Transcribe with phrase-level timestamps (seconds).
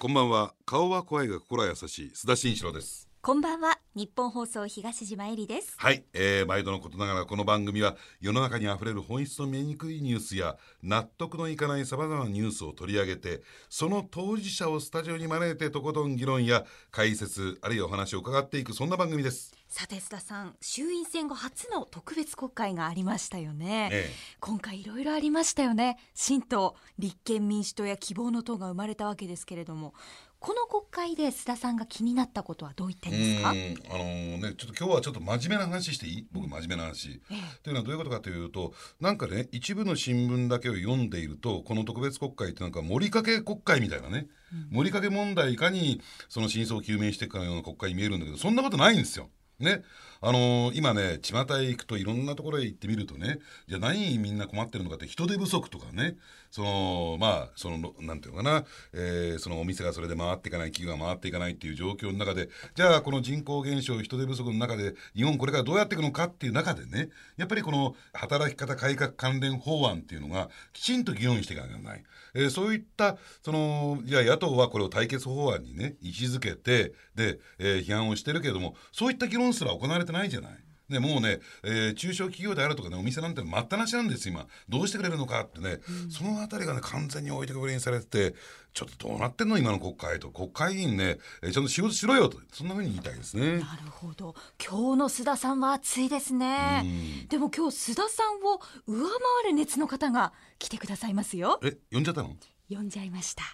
[0.00, 0.54] こんばんは。
[0.64, 2.10] 顔は怖いが心は優しい。
[2.14, 3.06] 須田慎一郎です。
[3.20, 3.79] こんばんは。
[3.96, 5.74] 日本放送東島えりです。
[5.76, 19.52] はい、えー、毎度のことながらこの番組は世の中にあふれる本質の見えにくいニュースや納得のいかないさまざまなニュースを取り上げてその当事者をスタジオに招いてとことん議論や解説あるいはお話を伺っていくそんな番組です。
[19.66, 24.14] さて須田さん衆院選後初の特別国会がありましたよね、ええ。
[24.40, 25.96] 今回いろいろありましたよね。
[26.14, 29.94] 新党立憲民主党や希望の党が生まれたわけですけれども
[30.40, 33.50] この国会で須田さんが気になったことはどういったう点ですか？
[33.50, 36.26] ーんあのねちょっと今日はちょっと真面目な話していい？
[36.32, 37.62] 僕真面目な話、ええ。
[37.62, 44.28] というのはどういうことかというとなんかね一部の新聞だけを読んでいるとこの特別国会ってなんか盛りかけ国会みたいなね、
[44.72, 46.00] 盛りかけ問題いかに
[46.30, 49.28] その真相を究明していくかのような国会に見えるんだけどそんなことないんですよ。
[49.58, 49.82] ね、
[50.22, 53.38] あのー今ね巷へ行くといろんなところへ行ってみるとね
[53.68, 56.16] じゃあ何みんな困ってるのかって人手不足とかね
[56.50, 67.08] そのまあそのなんていうのかな、えーそのお店がそれで回っていかない企業が回っていかないっていう状況の中でじゃあこの人口減少人手不足の中で日本これからどうやっていくのかっていう中でね
[67.38, 80.52] やっぱりこの働き方改革関連法案っていうのがきちんと議論していかなきゃならない、えーそういったそのじゃあ野党はこれを対決法案にね位置づけてで、えー批判をしてるけれどもそういった議論すら行われてないじゃない？
[80.90, 84.48] ね、もうね、えー中小企業であるとかねお店なんて待ったなしなんです今。
[84.68, 85.42] どうしてくれるのか？
[85.42, 85.78] ってね、
[86.10, 88.34] そのあたりがね完全に置いてくれにされてて
[88.74, 89.56] ちょっとどうなってんの？
[89.56, 90.30] 今の国会と。
[90.30, 92.38] 国会議員ね、えーちゃんと仕事しろよと。
[92.52, 93.60] そんなふうに言いたいですね。
[93.60, 94.34] なるほど。
[94.58, 96.84] 今日の須田さんは暑いですね。
[97.28, 101.60] でも今日須田さんを上回る熱の方が来てくださいますよ。
[101.62, 102.34] え呼んじゃったの？
[102.68, 103.44] 呼んじゃいました。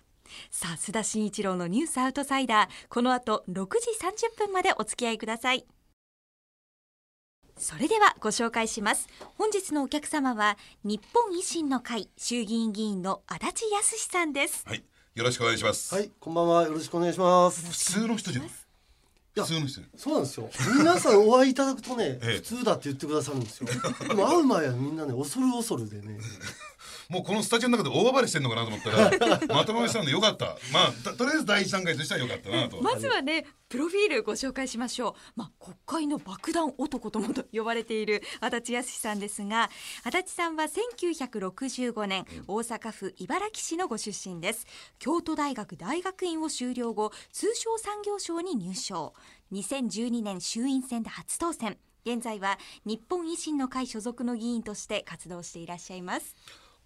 [0.51, 2.69] さあ須田慎一郎のニュースアウトサイダー。
[2.89, 5.67] この後6時30分までお付き合いください
[7.57, 14.85] それではご紹介します本日のお客様は日本維新の会衆議院議員の足立康さんですはい
[15.17, 15.95] よろしくお願いします。
[15.95, 16.65] はい、こんばんは。
[16.65, 17.65] よろしくお願いします。
[17.65, 18.51] 普通の人じゃない
[19.35, 20.51] や普通の人そうなんですよ。
[20.79, 23.69] 皆さんお会いいただくとね、 ええ普通だって言ってくださるんですよ。
[24.09, 26.19] でも会う前はみんなね、恐る恐るでね。
[27.09, 30.57] もうこのスタジオの中で大暴れしてんのかなと思ったらまとめしたんでよかった。
[30.73, 32.83] まあととりあえず第一段階としてはよかったなと。
[32.83, 39.71] まずはねプロフィールご紹介しましょう、まあ、国会の爆弾男ともと呼ばれている足立康さんですが
[40.05, 44.67] 足立さんは1965年大阪府茨木市のご出身です。
[44.99, 49.15] 京都大学大学院を修了後通商産業省に入省。
[49.53, 51.79] 2012年衆院選で初当選。
[52.07, 56.37] 現在は日本維新の会所属の議員として活動していらっしゃいます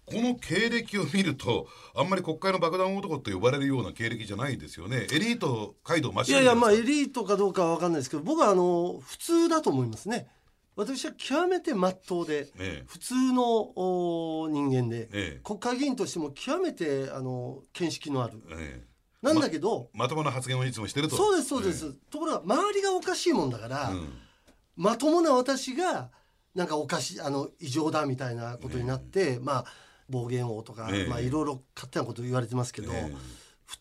[0.05, 10.27] この経歴を見るとあんまり国会の爆弾男と呼ばれるような経歴じゃないですよねエリート街道マシンいやいや、まあエーリートかどうかは分かんないですけど、僕はあの普通だと思いますね。
[10.75, 18.41] 私は極めて真っ当で、ええ普通のお人間で、ええ国会議員としても極めてあの見識のある。
[18.51, 18.91] ええ
[19.21, 21.93] なんだけど、まともな発言をいつもしてるとそうですそうです。
[22.09, 23.89] ところが周りがおかしいもんだから。
[23.91, 24.09] ええうん
[24.75, 26.09] まともな私が
[26.55, 29.65] なんかおかしいあの異常だみたいなことになって、まあ
[30.11, 31.07] 暴言王とか、ええ。
[31.07, 33.11] まあいろいろ勝手なこと言われてますけど、え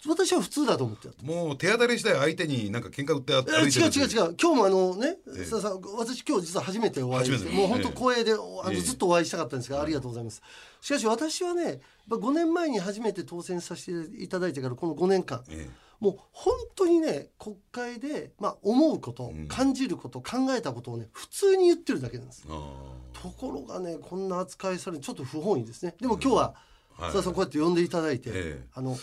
[0.09, 4.37] 私は普通だと思ってもう手当たり次第相手になんか喧嘩売って歩えいてる違う違う違う。
[4.41, 8.81] 今日もあのね、さん私今日実は初めてお会いしてもう本当光栄で、おあのええ。
[8.81, 10.41] ずっとお会いしたかったんですが、ありがとうございます。
[10.81, 15.69] しかし私はねやっぱ5年前に初めて当選させていただいてからこの5年間え
[16.01, 19.49] もう本当にね国会で、まあ、思うこと、うん。
[19.49, 22.47] 感じること考えたことをね普通に言ってるだけなんです。
[22.47, 25.95] ところがねこんな扱いされるちょっと不本意ですね。
[26.01, 26.55] でも今日は
[26.99, 27.23] あはい。
[27.23, 28.65] さんこうやって呼んでいただいて、ええ。
[28.75, 28.97] あの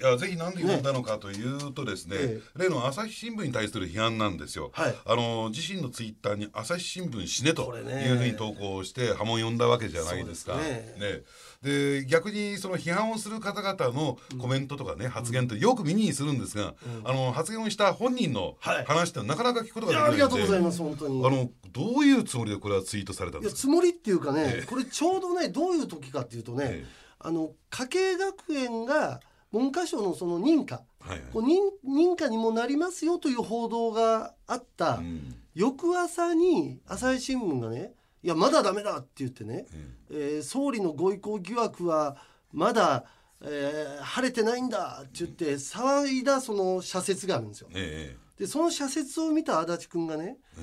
[0.00, 4.94] いやぜひ何で呼んだのかというとですねえ例の朝日新聞に対する批判なんですよ、はい。
[5.04, 10.54] あの自身のツイッターに朝日新聞死ねというふうに投稿して波紋呼んだわけじゃないですか。
[10.54, 11.22] そうですね。
[11.62, 16.74] で逆にその批判をする方々のコメントとかね、発言ってよく耳にするんですが、
[17.04, 18.84] あの発言をした本人のはい。
[18.86, 21.26] 話ってなかなか聞くことができないので、りがとうございます本当に。
[21.26, 23.60] あのどういうつもりでこれはツイートされたんですか？
[23.60, 24.66] つもりっていうかね、ええ。
[24.66, 27.00] これちょうどねどういう時かっていうとね、ええ。
[27.18, 29.20] あの家計学園が
[29.52, 30.82] 文科省のその認可。
[31.00, 31.20] はいはい。
[31.32, 37.92] こう認認可にもなりますよという報道があった、うん翌朝に朝日新聞がね
[38.22, 40.36] 「いやまだダメだ」って言ってね、ええ。
[40.36, 42.16] えー総理のご意向疑惑は
[42.52, 43.04] まだ、
[43.42, 47.68] えー晴れてないんだって言って騒いだその社説があるんですよ。
[47.74, 50.62] えでその社説を見た足立君がねえ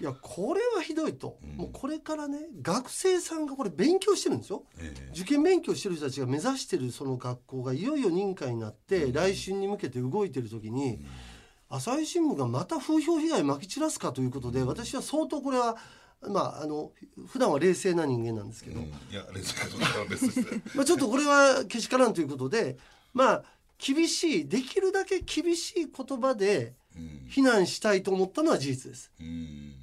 [0.00, 0.02] え。
[0.02, 1.56] いやこれはひどいと、うん。
[1.56, 4.64] もうこれからね学生さんがこれ勉強してるんですよ。
[4.78, 5.10] ええ。
[5.10, 11.04] 受験勉強してる人たちが目指してるその学校がいよいよ認可になって、来春に向けて動いてる時に、
[11.68, 15.76] 朝日新聞がまた風評被害まき散らすかということで私は相当これは
[16.22, 16.92] まああの
[17.26, 18.86] 普段は冷静な人間なんですけど、うん。
[18.86, 19.54] いや冷静
[20.08, 20.40] 別です。
[20.50, 22.78] ね まあ、ちょっとこれはけしからんということで
[23.12, 23.44] まあ
[23.76, 27.26] 厳しいできるだけ厳しい言葉でうん。
[27.28, 29.10] 非難したいと思ったのは事実です。
[29.20, 29.74] うん。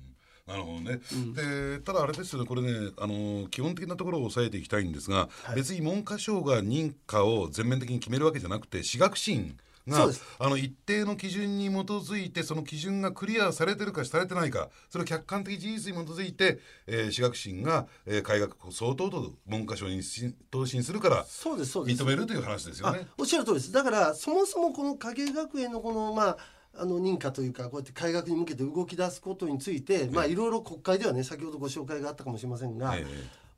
[0.47, 1.33] なるほどね、うん。
[1.33, 2.47] でただあれですよね。
[2.47, 5.55] これねあの基本的なところを押さえていきたいんですが、はい。
[5.55, 9.57] 別に文科省が認可を全面的に決めるわけじゃなくて私学審
[9.87, 10.23] がそうです。
[10.39, 22.03] あの一定の基準に基づいてその基準がクリアされてるかされてないかそれを客観的事実に基づいて、えー、私学審が、えー、改学相当と文科省にし答申するからそうですそうです。
[22.03, 23.07] 認めるという話ですよあね。
[23.17, 23.71] おっしゃる通りです。
[23.71, 26.37] だからそもそもこの加計学園のこのまあ
[26.77, 33.05] あの認可というかこうやって改革に向けて動き出すことについて、まあいろいろ国会ではね先ほどご紹介があったかもしれませんが、え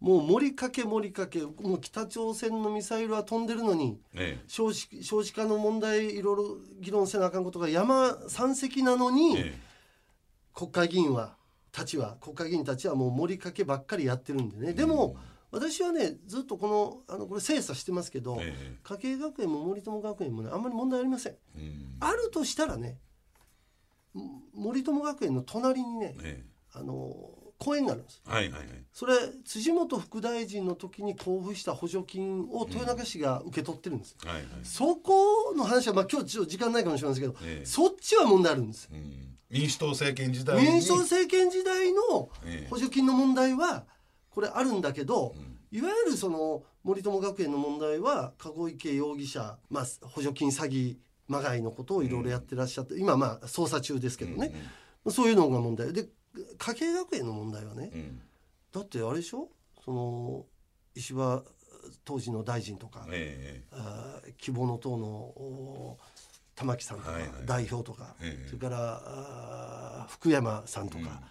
[0.01, 4.43] もう盛りかけ盛りかけもう北朝鮮のミサイルは飛んでるのにええ。
[4.47, 9.53] 少子少子化の問題いろいろ議論せなあかんことが山山積なのに、ええ。
[10.53, 11.35] 国会議員は
[11.71, 14.73] たちは国会議員たちはもう盛りかけばっかりやってるんでね。
[14.73, 15.15] でも、
[15.51, 18.75] 私はねずっとこのあのこれ精査してますけど、ええ。
[18.83, 21.35] 家計学園も森友学園もねあんまり問題ありません。
[21.55, 21.97] うん。
[21.99, 22.97] あるとしたらね
[24.15, 26.43] ん森友学園の隣にねえ
[26.73, 27.13] あの
[27.57, 28.21] 公園があるんです。
[28.27, 28.67] えはいはいはい。
[28.91, 29.13] それ
[29.45, 37.65] 辻元副大臣の時に交付した補助金を豊中市が受け取ってるんです、はいはい、そこの話は、まあ、今日ちょっと時間ないかもしれませんけど、ええ。
[37.65, 38.89] そっちは問題あるんです。
[38.91, 39.37] うん。
[39.49, 40.69] 民主党政権時代に。
[40.69, 42.67] 民主党政権時代のええ。
[42.69, 43.85] 補助金の問題は
[44.31, 45.57] これあるんだけど、うん。
[45.71, 50.97] いわゆるその森友学園の問題は籠池容疑者、まあ、補助金詐欺
[51.27, 54.53] まがいのことをいろいろやってらっしゃって、今まあ捜査中ですけどね、
[55.09, 55.93] そういうのが問題。
[55.93, 56.09] で
[56.57, 57.91] 家計学園の問題はね
[58.73, 59.49] だってあれでしょ？
[59.85, 60.45] その
[60.95, 61.43] 石破
[62.03, 65.97] 当時の大臣とか、えあー希望の党のお
[66.61, 67.11] 玉木さんとか、
[67.45, 68.47] 代表とか、ええ。
[68.47, 71.21] それから福山さんとえか、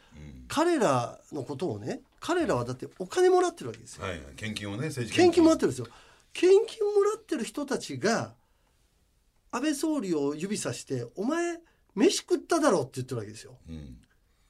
[0.49, 4.21] 彼らのことをね彼らはだってお金もらってるわけですよ、はいはい。
[4.37, 5.43] 献金をね政治献金。
[5.45, 5.87] もらってるんですよ。
[6.33, 8.35] 献金もらってる人たちが
[9.51, 11.59] 安倍総理を指さして「お前
[11.95, 13.57] 飯食っただろ」って言ってるわけですよ。
[13.69, 13.99] うん。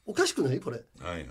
[0.06, 0.60] おかしくない？
[0.60, 0.82] これ。
[0.98, 1.26] はいはい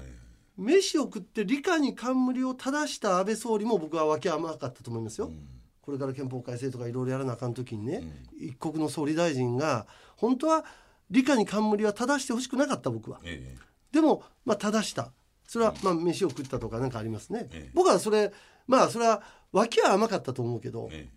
[0.58, 5.59] 飯を食って理科に冠を正した安倍総理も僕は訳甘かったと思いますよ、うん
[5.90, 8.04] これから憲法改正とかいろいろやらなあかん時にね、
[8.40, 9.88] 一国の総理大臣が
[10.18, 10.64] 本当は
[11.10, 13.20] 理科に冠は正してほしくなかった僕は。
[13.24, 15.12] ええでもまあ正した。
[15.48, 17.72] それはまあ飯を食ったとかなんかありますね、ええ。
[17.74, 18.32] 僕はそれ
[18.68, 21.10] まあそれは脇は甘かったと思うけど、え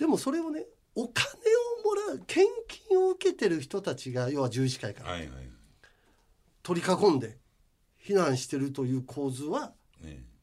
[0.00, 0.66] でもそれをね
[0.96, 5.48] お金をもらう献金を受けてる人たちが要は獣医師会からえはいはい。
[6.64, 7.38] 取り囲んで
[7.98, 9.77] 非難してるという構図はえ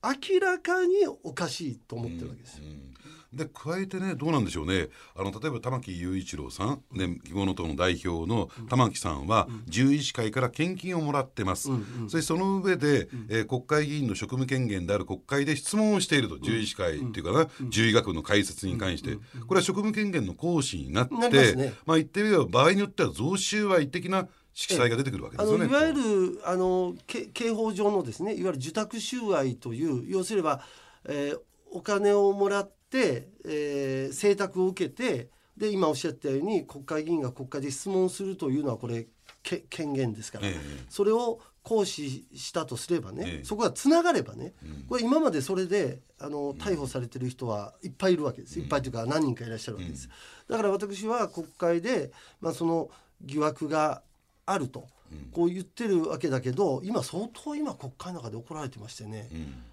[0.05, 2.65] 明らかにおかしいと思ってるわけですよ。
[2.67, 2.95] えうん。
[3.35, 4.87] で加えてねどうなんでしょうね。
[5.13, 12.09] あの例えば玉木雄一郎さんね希望の党の代表の玉木さんは獣医師会から献金をもらってます、うんうん。
[12.09, 19.17] そしてその上で、えー国会議員の職務権限である国会で質問をしていると、獣医師会っていうかな、獣医学の解説に関して、
[19.47, 21.73] これは職務権限の行使になって、ますね。
[21.85, 25.65] まあ言ってみれば場合によっては贈収賄的な色彩が出てくるわけですよね。
[25.65, 30.61] あのいわゆるあのけ刑法上のですねいわゆる受託収賄という要すれば、
[31.03, 31.39] えー
[31.71, 39.07] お金をもらって、えー請託を受けてで今おっしゃったように国会議員が国会で質問するというのはこれ
[39.43, 40.85] け権限ですから、ええ。
[40.89, 43.43] それを行使したとすればね、ええ。
[43.43, 44.85] そこがつながればね、うん。
[44.87, 50.09] これ今までそれであの逮捕されてる人はいっぱいいるわけです、いっぱいというか何人かいらっしゃるわけです、
[50.47, 52.89] だから私は国会で、まあ、その
[53.21, 54.01] 疑惑が
[54.45, 54.87] あると、
[55.31, 59.63] こう言ってるわけだけど今相当今国会の中で怒られてましてね、うん。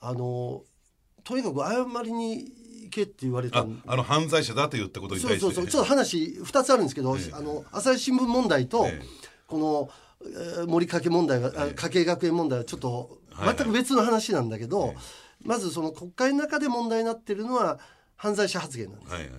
[0.00, 0.62] あの
[1.24, 2.44] とにかく謝りに
[2.84, 5.40] 行けって言われたあの犯罪者だと言ったことに対して。
[5.40, 5.70] そうそうそう。
[5.70, 7.32] ちょっと話2つあるんですけど、ええ。
[7.32, 9.06] あの朝日新聞問題と、ええ。
[9.46, 9.90] この、
[10.24, 11.70] えー森かけ問題が、あえ。
[11.70, 13.46] え家計学園問題はちょっとはい。
[13.48, 14.96] はい全く別の話なんだけど、え
[15.44, 15.48] え。
[15.48, 17.78] まずその国会の中で問題になってるのは
[18.16, 19.12] 犯罪者発言なんです。
[19.12, 19.30] はいはい。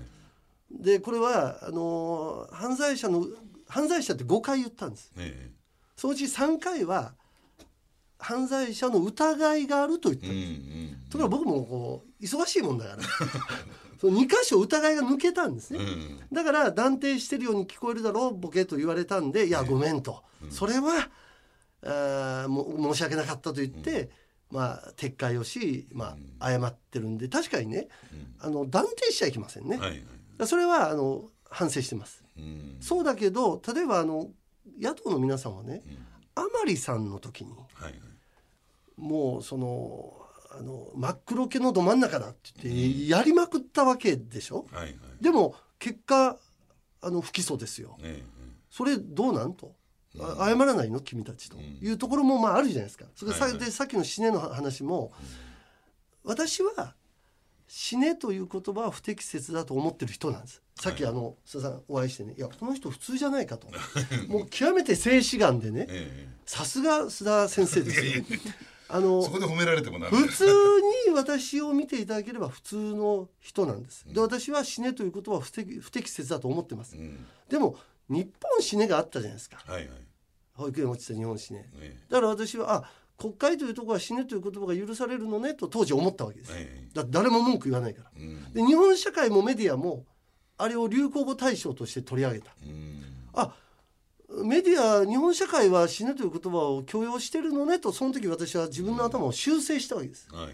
[0.71, 3.25] でこれはあのー犯罪者の
[3.73, 5.11] 犯罪者って5回言ったんです。
[5.17, 5.49] え
[5.95, 7.15] そのうち3回は
[8.19, 10.49] 犯罪者の疑いがあると言ったえうんんです。
[10.51, 11.09] うん。
[11.09, 13.03] ところが僕もこう忙しいもんだから。
[13.99, 15.79] その2箇所疑いが抜けたんですね。
[15.79, 19.67] うんだから断定してるように聞こえるだろうボケと言われたんで「いやええ。
[19.67, 21.09] ごめん」と、それは
[21.81, 24.11] あーも申し訳なかったと言って、
[24.51, 27.87] まあ撤回をし、まあ、謝ってるんで確かにね
[28.39, 29.77] あの断定しちゃいけませんね。
[29.77, 30.47] はいはい。
[30.47, 32.22] それはあの反省してます。
[32.37, 32.77] うん。
[32.79, 34.29] そうだけど例えばあの
[34.79, 35.97] 野党の皆さんはねうん。
[36.35, 37.93] 甘利さんの時にはいはい。
[38.97, 40.13] もうその
[40.57, 44.67] あの真っ黒けのど真ん中だって言ってやりまくったわけでしょ？
[44.71, 44.95] はいはい。
[45.19, 46.37] でも結果
[47.01, 47.97] あの不起訴ですよ。
[48.01, 48.23] え
[48.69, 49.75] それどうなんと、
[50.15, 50.41] うん。
[50.41, 50.99] あ謝らないの？
[50.99, 51.57] 君たちと。
[51.57, 51.63] うん。
[51.63, 53.05] いうところもまああるじゃないですか。
[53.15, 53.65] それさ,、はいはい。
[53.65, 55.11] でさっきの死ねの話も、
[56.23, 56.93] 私は
[57.67, 60.61] 死ねという言葉は不適切だと思ってる人なんです。
[60.75, 63.67] さっきあの須田さんお会いしてねいやこの人普通じゃないかと。
[64.27, 68.23] もう極めて静止眼でねえさすが須田先生ですよ。
[68.89, 70.45] あのそこで褒められてもなる普通
[71.07, 74.05] に私を見ていただければ普通の人なんです。
[74.07, 76.95] で私は死ねということは不適不適切だと思ってます。
[76.95, 77.25] うん。
[77.49, 77.77] でも
[78.09, 79.57] 日本死ねがあったじゃないですか。
[79.65, 79.97] はいはい。
[80.53, 81.67] 保育園落ちた日本死ね。
[81.79, 81.97] え。
[82.09, 86.51] だから私はあ国会というところは死ねという言葉が許されるのねと当時思ったわけです。
[86.55, 86.89] ええ。
[86.93, 88.11] だ誰も文句言わないから。
[88.17, 88.53] えうん。
[88.53, 90.05] で日本社会もメディアも
[90.57, 92.51] あれを流行語大賞として取り上げた。
[92.65, 93.03] うん。
[93.33, 93.53] あ
[94.43, 100.27] メディア日本社会は死ねという言葉を許容してるのねとその時私は自分の頭を修正したわけです。
[100.31, 100.53] はいはい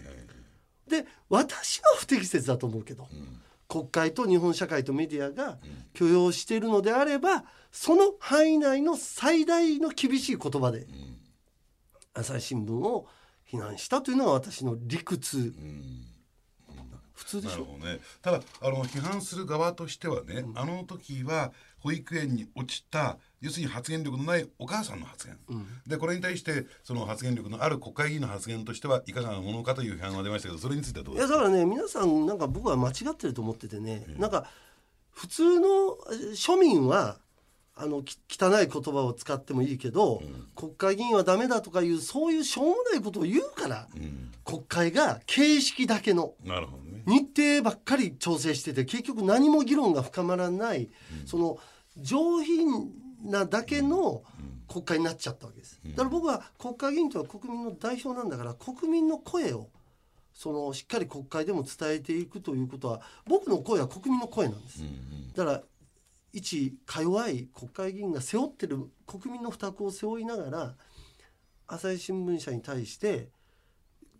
[0.88, 3.40] で私は不適切だと思うけどうん。
[3.68, 5.58] 国会と日本社会とメディアが
[5.94, 11.19] 許容しているのであればその範囲内の最大の厳しい言葉でうん
[12.14, 13.06] 朝日新聞を
[13.44, 15.38] 非難したというのが私の理屈。
[15.38, 16.06] うん。
[17.12, 17.76] 普通でしょ？
[17.84, 17.98] ね。
[18.22, 25.36] ただあの批判する側としてはね、あの時は保育園に落ちた要するに発言力のないお母さんの発言、
[25.86, 31.34] でこれに対してその発言力のある国会議員の発言としてはいかがなものかという批判が出ましたけどそれについてはどうですか？
[31.34, 34.46] いやだからね皆さんなんか僕は間違ってると思っててね、なんか
[35.10, 35.68] 普通の
[36.10, 37.18] え庶民は
[37.76, 40.22] あのき汚い言葉を使ってもいいけど、
[40.54, 46.34] 国会議員はダメだとかいうそういうしょうもないことを言うから、うん、国会が形式だけの。
[47.06, 50.90] 日程ばっかり調整してて結局何も議論が深まらない、
[51.24, 51.58] その
[51.96, 52.90] 上品
[53.24, 54.22] なだけの
[54.68, 55.80] 国会になっちゃったわけです。
[55.84, 59.68] だから僕は国会議員とは国民の代表なんだから国民の声を
[60.32, 64.82] そのしっかり国会でも伝えていくということは僕の声は国民の声なんです。
[64.82, 64.88] うん。
[64.88, 65.32] うん。
[65.32, 65.62] だから
[66.32, 70.74] 一か弱い国会議員が背負ってる国民の負託を背負いながら
[71.66, 73.28] 朝日新聞社に対して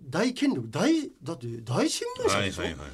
[0.02, 2.92] 大権力大だって大新聞社でしょ、はいはいはいは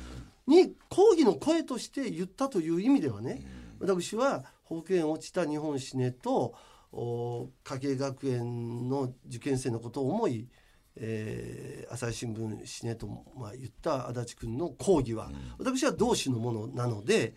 [0.48, 0.66] い。
[0.66, 3.42] に抗議の声として言ったという意味ではね、
[3.80, 6.54] 私は保育園落ちた日本死ねと
[6.92, 10.48] お家計学園の受験生のことを思い、
[10.96, 13.06] えー朝日新聞死ねと、
[13.36, 17.34] まあ、言った足立君の抗議は、私は同種のものなので、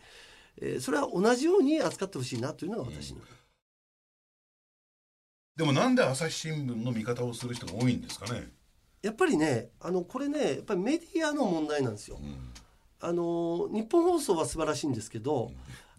[0.61, 3.21] えーそれは同じように扱ってほしいなというのが私の、
[5.55, 8.47] でもなんで朝日新聞の見方をする人が多いんですかね？
[9.01, 12.17] やっぱりねあのこれねやっぱりメディアの問題なんですよ。
[12.21, 12.35] うん。
[13.01, 15.51] あの日本放送は素晴らしいんですけど、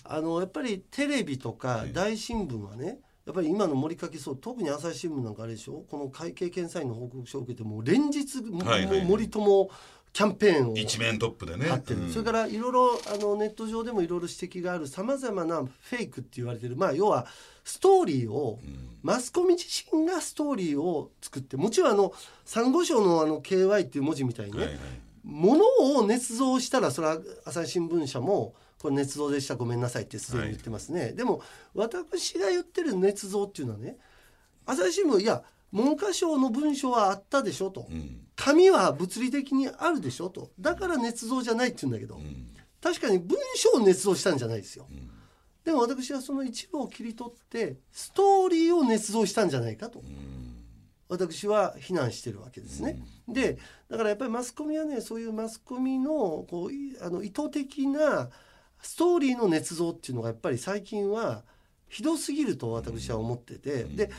[0.05, 5.83] あのやっぱりテレビとか大新聞はねやっぱり今の盛りかけそう特に朝日新聞なんかあれでしょ？
[5.91, 9.71] この会計検査院の報告書を受けてもう連日、もはいはいもう森友
[10.13, 11.67] キャンペーンを一面トップでね。
[11.69, 12.11] うん。
[12.11, 16.77] それからいろいろあのネット上でもいろいろ指摘があるさまざまなフェイクって言われてる。
[16.77, 17.27] まあ要は
[17.65, 18.59] ストーリーを、
[19.03, 22.13] マスコミ自身がストーリーを作ってもちろんあの
[22.45, 24.79] サンゴ礁のあの KY っていう文字みたいにね、はいはい。
[25.23, 25.65] もの
[25.99, 31.43] を捏造したらそれは朝日新聞社もこれ捏造でしたごめんなさいってすでに言ってますね、でも
[31.75, 33.99] 私が言ってる捏造っていうのはね
[34.65, 40.51] 朝日新聞いや文科省の文書はあったでしょと、うん紙は物理的にあるでしょと。
[40.59, 42.49] だから捏造じゃないって言うんだけど、うん。
[42.81, 45.11] 確かに文書を捏造したんじゃないですよ、ん。
[45.63, 50.03] でも私はその一部を切り取ってストーリーを捏造したんじゃないかと、
[51.11, 52.99] 私は非難してるわけですね。
[53.29, 53.59] で
[53.91, 58.31] だからやっぱりマスコミはねそういうマスコミのこういあの意図的な
[58.81, 61.45] ストーリーの捏造っていうのがやっぱり最近は
[61.89, 64.11] ひどすぎると私は思ってて、で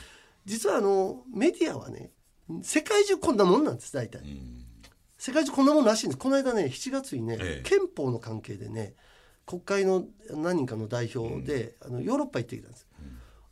[0.44, 2.12] 実はあのメディアはね
[2.62, 4.20] 世界中こんなもんなんです大体。
[4.22, 4.64] うん。
[5.18, 6.18] 世界中こんなもんらしいんです。
[6.18, 7.68] この間ね7月にね、ええ。
[7.68, 8.94] 憲法の関係でね
[9.46, 12.86] 国会の何人かの代表で、あのヨーロッパ行ってきたんです。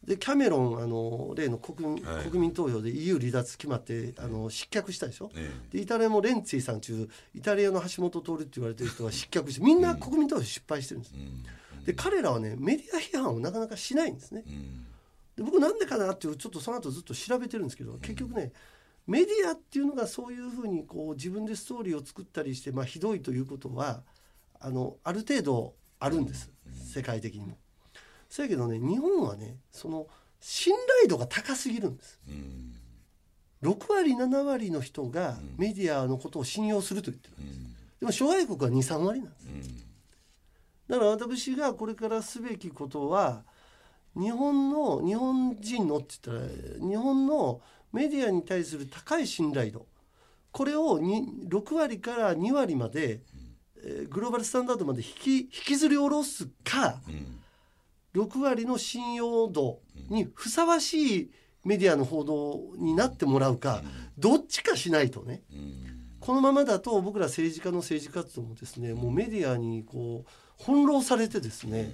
[0.05, 2.25] でキャメロンあの例の国民,、はい。
[2.25, 11.85] 国民投票で EU 離脱決まってあの失脚したでしょ、えでイタリアもレンツィさん中イタリアの橋本徹って言われてる人が失脚してみんな国民投票失敗してるんです、うん。
[11.85, 14.43] で彼らはねメディア批判をなかなかしないんですね。
[14.47, 14.87] うん。
[15.37, 18.53] で僕なんでかなっていうちょっとその後ずっと調べてるんですけど結局ね
[19.11, 24.05] メディアっていうのがそういうふうにこう自分でストーリーを作ったりして、まあ、ひどいということは
[24.61, 26.49] あのある程度あるんです。
[26.95, 27.59] 世界的にも。
[28.29, 30.07] そやけどね日本はねその
[30.39, 32.21] 信頼度が高すぎるんです。
[32.29, 32.73] うん。
[33.69, 37.65] 6割7割の人がメディアのことを信用すると言ってるうん。
[37.99, 39.49] でも諸外国は23割なんです。
[39.49, 39.63] うん。
[40.89, 43.43] だから私がこれからすべきことは
[44.15, 47.61] 日本の日本人のって言ったら日本の
[47.93, 49.87] メディアに対する高い信頼度。
[50.53, 53.21] これをに6割から2割まで、
[53.83, 57.41] えーグローバルスタンダードまで引き引きずり下ろすかうん。
[58.23, 61.31] 6割の信用度にふさわしい
[61.65, 63.83] メディアの報道になってもらうか
[64.19, 65.43] どっちかしないとね。
[65.53, 65.75] うん。
[66.21, 71.93] このままだと僕ら政治家の政治活動もですねもうメディアにこう翻弄されてですね、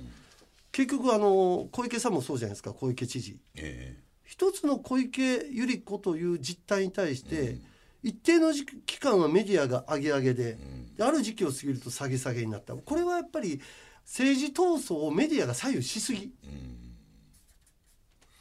[0.73, 3.39] 結局あの小池さんもそうじゃないですか小池知事。
[3.55, 7.57] え一つの小池百合子という実態に対して、
[8.03, 10.59] 一定の時期間はメディアが上げ上げで、
[10.97, 12.75] である時期を過ぎると下げ下げになった。
[12.75, 13.61] これはやっぱり
[14.05, 16.33] 政治闘争をメディアが左右しすぎ、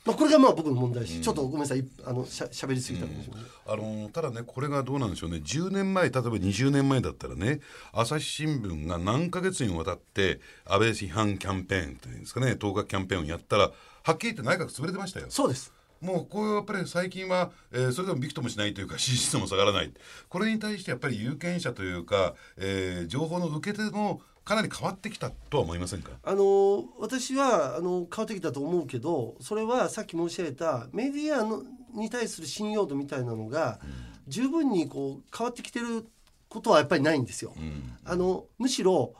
[0.05, 1.79] まあ、これがまあ僕の問題し、ちょっとごめんなさい。
[1.79, 5.37] いあのしゃしゃべりすぎたかもしれない、あのただねこれがどうなんでしょうね。
[5.37, 7.59] 10年前例えば20年前だったらね
[7.91, 13.71] 朝日新聞が何ヶ月にわたって安倍批判キャンペーンというんですかね統括キャンペーンをやったら
[14.03, 15.25] はっきり言って内閣潰れてましたよ。
[15.29, 15.73] そうです
[16.05, 19.91] もうこういうやっぱり最近は、えーそれでもびくともしないというか支持率も下がらない。
[20.29, 26.11] これに対してやっぱり有権者というか、えー情報の受け手もかなり変わってきたとは思いませんか？
[26.23, 31.63] あの私はあの変わってきたと思うけどそれはさっき申し上げたメディアの
[31.95, 33.79] に対する信用度みたいなのが、
[34.27, 36.05] 十分にこう変わってきてる
[36.47, 37.53] ことはやっぱりないんですよ。
[37.57, 37.97] うん。
[38.03, 39.15] あのむしろ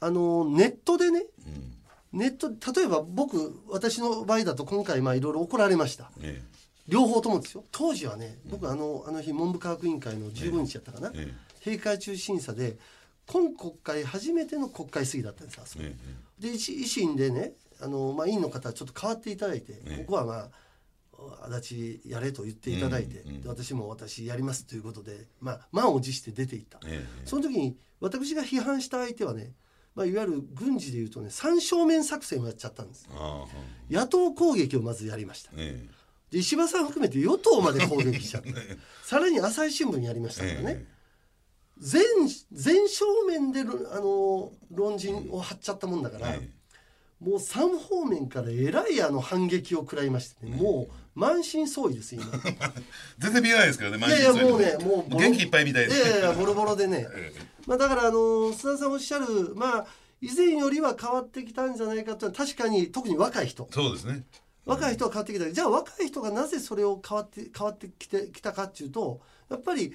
[0.00, 1.74] あのネットでねうん
[2.12, 6.10] ネット例えば僕私の場合だと今回まあいろいろ怒られました。
[6.20, 6.42] え
[6.88, 7.64] 両方ともですよ。
[7.70, 11.34] 当時はね僕あのあの日文部科学委員会の15日やったかな、ええ。
[11.64, 12.78] 閉会中審査で
[13.26, 15.84] 今国会初めての国会質疑だったんですあそこ。
[15.84, 20.04] ええで維新でねあの、まあ、委員の方ちょっと変わっていただいて、ええ。
[20.04, 20.50] ここはまあ
[21.52, 27.26] 足立やれと言っていただいて、私も私やりますということで、まあ、満を持して出ていった、ええ。
[27.26, 29.52] その時に私が批判した相手はね、
[29.94, 33.08] まあ、いわゆる軍事でいうとね三正面作戦をやっちゃったんです。
[33.90, 35.50] 野党攻撃をまずやりました。
[35.56, 35.86] え
[36.30, 40.86] で石破さん含めて与党まで攻撃しちゃって えさらに朝日新聞やりましたからね、え
[41.78, 42.02] 全
[42.52, 46.59] 全正面でろあの論陣を張っちゃったもんだから、ええ
[47.20, 52.24] もう3方面からえらいあの反撃を食らいましてね、もう満身創痍です今。
[53.18, 57.32] 全然見えないですけどねいやいや毎日もうねもう元気いっぱいみたいいでやいやいやボロボロでね、 え
[57.66, 58.18] まあ、だからあの
[58.52, 59.86] 須田さんおっしゃるまあ
[60.22, 63.68] 以前よりは変わってきたんじゃないかというのは確かに特に若い人。
[63.70, 64.24] そうですね。
[64.66, 65.50] 若い人は変わってきた。
[65.50, 69.94] じゃあ若い人がなぜそれを変わって変わってきてきたかっていうとやっぱり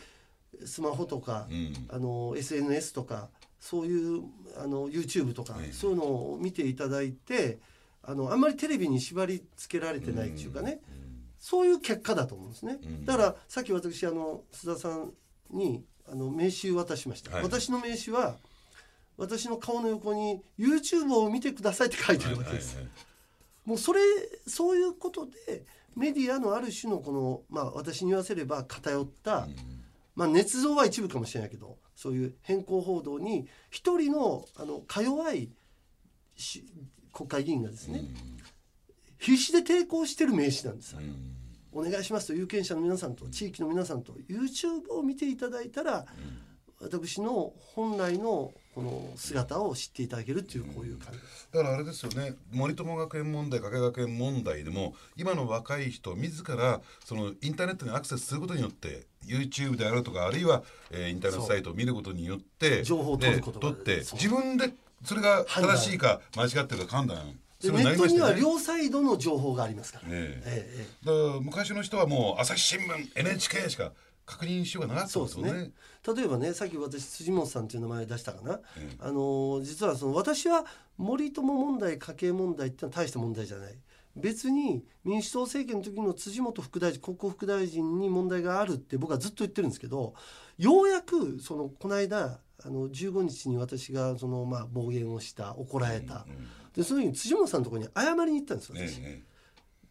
[0.66, 1.74] スマホとか、うん。
[1.90, 3.30] あの SNS とか
[3.66, 4.22] そういう
[4.58, 5.74] あの YouTube とか、ええ。
[5.74, 7.58] そういうのを見ていただいて
[8.04, 10.82] あのあんまりテレビに縛り付けられてないっていうかね、
[11.40, 13.06] そういう結果だと思うんですね、うん。
[13.06, 15.14] だからさっき私あの須田さん
[15.50, 17.44] にあの名刺渡しました、はい。
[17.44, 18.36] 私の名刺は
[19.18, 22.94] 私の顔の横に YouTube を見てくださいって書いてるわけです、はいはい
[23.66, 24.00] もうそれ
[24.46, 29.48] そういうことでメディアのある種のこのまあ私に言わせれば偏った、
[30.16, 35.50] まあ捏造は一部かもしれないけどそういう変更報道に一人のあのか弱い
[36.36, 36.66] し
[37.14, 38.04] 国会議員がですね、
[39.18, 41.36] 必死で抵抗してる名刺なんです、うん。
[41.72, 46.06] お願いしますと有権者の皆さんと地域の皆さんと YouTube を見ていただいたら、
[46.82, 51.48] 私の本来のこの姿を知っていただけるっていうこういう感じです。
[51.54, 60.62] だからあれですよね森友学園問題加計学園問題でも今の若い人自らそのインターネットにアクセスすることによって YouTube であるとかあるいは、
[60.92, 64.74] えーインターネットサイトを見ることによって情報を取ること取って自分で
[65.06, 67.18] それが正しいか間違ってるか判断
[67.62, 68.34] でネットには。
[68.34, 70.10] 両サイドの情報がありますから。
[70.10, 73.94] ええええええだから昔の人はもう朝日新聞 NHK しか
[74.26, 75.52] 確認しようかったそうですね。
[75.52, 75.72] ね。
[76.16, 78.60] 例えばね、さっき私辻本さんという名前出したかな。
[78.78, 80.66] ええあの実はその私は
[80.98, 83.76] 森友問題家計問題ってのは大した問題じゃない。
[84.16, 90.14] 別に民主党政権の時の辻元副大臣国交副大臣に問題があるって僕はずっと言ってるんですけど
[90.58, 96.26] ようやくそのこの間あの15日に私がそのまあ暴言をした怒られた、
[96.74, 99.36] でその時に辻元さんのところに謝りに行ったんですよ私、ええ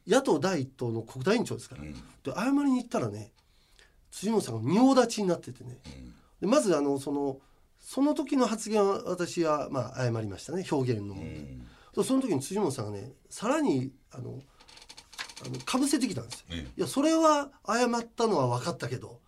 [0.06, 3.32] 野党第一党の国対委員長ですから、うんで謝りに行ったらね
[4.14, 5.78] 辻元さんが仁王立ちになっててね、
[6.40, 7.38] でまずあのその
[7.80, 10.64] その時の発言は私はまあ謝りましたね。
[10.70, 11.26] 表現の問題、
[11.96, 12.04] うん。
[12.04, 14.40] その時に辻元さんがねさらにあの
[15.44, 16.46] あのかぶせてきたんですよ。
[16.52, 19.18] えいやそれは謝ったのは分かったけど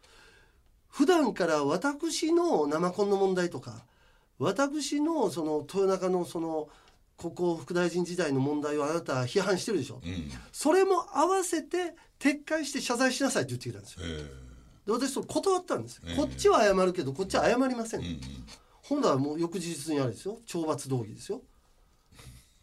[0.88, 3.84] 普段から私の生コンの問題とか
[4.38, 6.68] 私のその豊中のその
[7.18, 10.30] 国交副大臣時代の問題をあなた批判してるでしょ、えうん。
[10.52, 14.00] それも合わせて撤回して謝罪しなさいって言ってきたんですよ。
[14.06, 14.45] え
[14.86, 16.16] で私それ断ったんですよ、ええ。
[16.16, 18.20] こっちは謝るけどこっちは謝りません、えうん。
[18.88, 20.38] 今度はもう翌日にあれですよ。
[20.46, 21.42] 懲罰動議ですよ。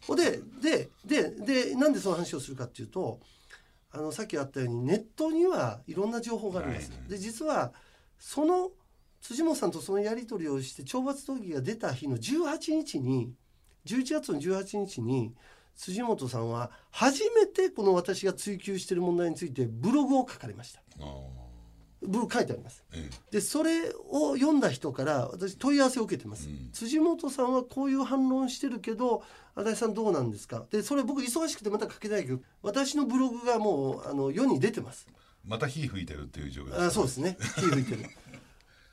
[0.06, 3.20] ほんででででなんでその話をするかっていうと
[3.90, 6.90] あのさっきあったようにネットにはいろんな情報があります。
[6.90, 7.72] はいで実は
[8.18, 8.70] その
[9.20, 13.32] 辻本さんとそのやり取りをして懲罰動議が出た日の18日に
[13.86, 15.34] 11月の18日に
[15.76, 20.82] 辻本さんは初めてこの私が追及している問題についてブログを書かれました。
[22.04, 22.84] あブログ書いてあります。
[22.92, 26.70] えでそれを読んだ人から私問い合わせを受けてます、うん。
[26.72, 29.22] 辻元さんはこういう反論してるけど
[29.54, 30.64] 足立さんどうなんですか？
[30.70, 35.06] でそれ僕忙しくてまた書けないけど私のブログがもうあの世に出てます。
[35.46, 37.36] また火吹いてるっていう状況あそうですね。
[37.56, 38.04] 火吹いてる。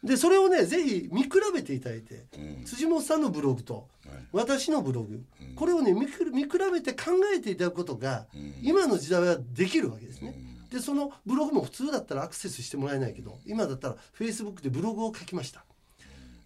[0.03, 2.65] でそれをねぜひ見比べていただいて、うん。
[2.65, 4.25] 辻元さんのブログとはい。
[4.31, 5.55] 私のブログ、うん。
[5.55, 8.55] これをね見く見比べて考えていただくことが、うん。
[8.63, 15.65] 今の時代はできるわけですね、うんでそのブログも普通だったらアクセスしてもらえないけど今だったらフェイスブックでブログを書きました、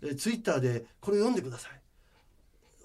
[0.02, 1.72] えツイッターでこれを読んでください。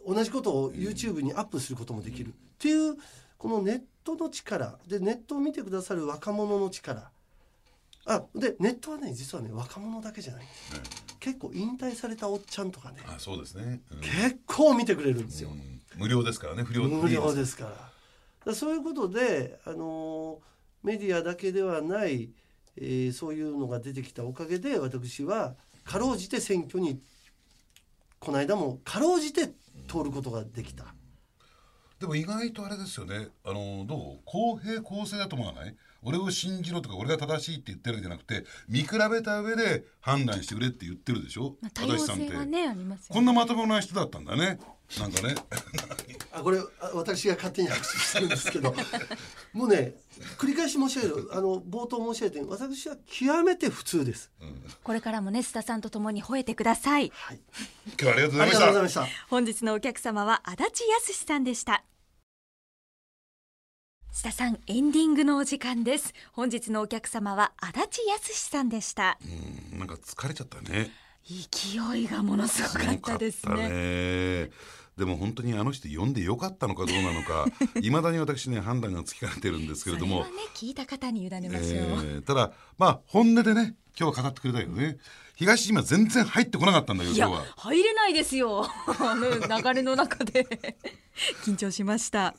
[0.07, 2.97] 同じことを YouTube にアップすることもできる、っていう
[3.39, 7.11] このネットの力でネットを見てくださる若者の力。
[8.07, 10.45] あでネットはね実はね若者だけじゃない。
[10.45, 10.81] んですね
[11.21, 12.99] 結構引退されたおっちゃんとかね。
[13.07, 14.01] あそうですね、うん。
[14.01, 15.81] 結構見てくれるんですよ、うん。
[15.97, 17.37] 無料ですからね不良無料す。
[17.37, 17.71] ですから。
[17.71, 17.85] だか
[18.47, 20.51] らそういうことで、あのー
[20.83, 22.31] メディアだけではない、
[22.77, 27.01] えーそういうのが出てきたおかげで私はかろうじて選挙に
[28.19, 29.47] この間もかろうじて
[29.89, 30.85] 通ることができた。
[31.99, 33.29] でも意外とあれですよね。
[33.45, 34.21] あのどう？
[34.25, 35.77] 公平公正だと思わない？
[36.03, 44.59] 俺を信じろとか俺が正しいって言ってるんじゃなくて見比べた上で判断してくれって言ってるでしょ、まあ、多様足立さんって、性はねありますよこんなまともな人だったんだね
[44.99, 45.35] なんかね。
[46.33, 48.75] あこれあ私が勝手に拍手してるんですけど。
[49.53, 49.95] もうね
[50.39, 54.31] 繰り返し申し上げるあの冒頭申し上げて私は極めて普通です。
[54.83, 57.13] これからもね須田さんと共に吠えてください。
[57.15, 57.41] はい、
[57.89, 59.27] 今日はありがとうごありざいましたがとうございました。
[59.29, 61.85] 本日のお客様は足立康さんでした。
[64.13, 66.13] 須田さんエンディングのお時間です。
[66.33, 69.19] 本日のお客様は足立康さんでした。
[69.73, 70.91] うんなんか疲れちゃったね
[71.29, 74.51] 勢いがものすごかったですね。
[75.01, 77.47] でも本当にあの人呼んでよかったのかどうなのか
[77.81, 80.25] いまだに私ね判断がつきかねてるんですけれども。
[80.25, 84.99] ね聞いた方に委ねましょう、えーただまあ本音でね今日は語ってくれたよね。
[85.35, 87.45] 東島全然入ってこなかったんだけど今日は。
[87.57, 88.69] 入れないですよ。
[88.93, 90.47] 流れの中で。
[91.45, 92.35] 緊張しました。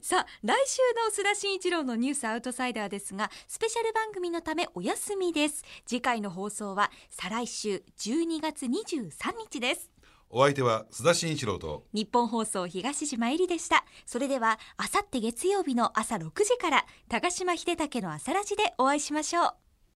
[0.00, 5.64] さあ来週の須田慎一郎のニュースアウトサイダーですがスペシャル番組のためお休みです。
[5.84, 9.95] 次回の放送は再来週12月23日です
[10.30, 13.84] お相手は須田慎一郎と日本放送東島えりでした。
[14.04, 19.65] それではあさって月曜日の朝6時から高島秀武の朝ラジでお会いしましょう。